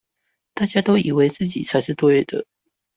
[0.55, 2.47] 大家都以為自己才是對的